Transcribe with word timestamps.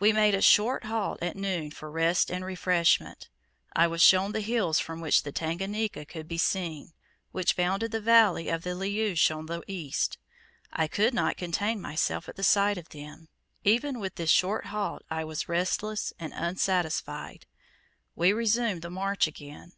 We 0.00 0.12
made 0.12 0.34
a 0.34 0.42
short 0.42 0.86
halt 0.86 1.22
at 1.22 1.36
noon, 1.36 1.70
for 1.70 1.88
rest 1.88 2.32
and 2.32 2.44
refreshment. 2.44 3.28
I 3.76 3.86
was 3.86 4.02
shown 4.02 4.32
the 4.32 4.40
hills 4.40 4.80
from 4.80 5.00
which 5.00 5.22
the 5.22 5.30
Tanganika 5.30 6.04
could 6.04 6.26
be 6.26 6.36
seen, 6.36 6.92
which 7.30 7.54
bounded 7.56 7.92
the 7.92 8.00
valley 8.00 8.48
of 8.48 8.64
the 8.64 8.74
Liuche 8.74 9.30
on 9.30 9.46
the 9.46 9.62
east. 9.68 10.18
I 10.72 10.88
could 10.88 11.14
not 11.14 11.36
contain 11.36 11.80
myself 11.80 12.28
at 12.28 12.34
the 12.34 12.42
sight 12.42 12.76
of 12.76 12.88
them. 12.88 13.28
Even 13.62 14.00
with 14.00 14.16
this 14.16 14.30
short 14.30 14.66
halt 14.66 15.02
I 15.12 15.22
was 15.22 15.48
restless 15.48 16.12
and 16.18 16.32
unsatisfied. 16.32 17.46
We 18.16 18.32
resumed 18.32 18.82
the 18.82 18.90
march 18.90 19.28
again. 19.28 19.74